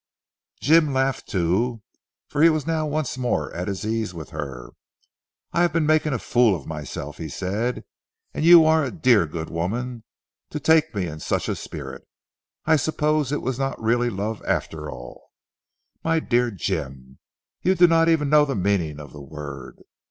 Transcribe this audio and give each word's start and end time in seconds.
Jim 0.59 0.91
laughed 0.91 1.27
too, 1.29 1.83
for 2.27 2.41
he 2.41 2.49
was 2.49 2.65
now 2.65 2.87
once 2.87 3.19
more 3.19 3.53
at 3.53 3.67
his 3.67 3.85
ease 3.85 4.15
with 4.15 4.31
her. 4.31 4.71
"I 5.53 5.61
have 5.61 5.71
been 5.71 5.85
making 5.85 6.11
a 6.11 6.17
fool 6.17 6.55
of 6.55 6.65
myself," 6.65 7.19
he 7.19 7.29
said, 7.29 7.83
"and 8.33 8.43
you 8.43 8.65
are 8.65 8.83
a 8.83 8.89
dear 8.89 9.27
good 9.27 9.51
woman 9.51 10.03
to 10.49 10.59
take 10.59 10.95
me 10.95 11.05
in 11.05 11.19
such 11.19 11.47
a 11.47 11.55
spirit. 11.55 12.07
I 12.65 12.77
suppose 12.77 13.31
it 13.31 13.43
was 13.43 13.59
not 13.59 13.79
really 13.79 14.09
love 14.09 14.41
after 14.43 14.89
all." 14.89 15.29
"My 16.03 16.19
dear 16.19 16.49
Dr. 16.49 16.57
Jim, 16.63 17.19
you 17.61 17.75
do 17.75 17.85
not 17.85 18.09
even 18.09 18.27
know 18.27 18.43
the 18.43 18.55
meaning 18.55 18.99
of 18.99 19.13
the 19.13 19.21
word. 19.21 19.83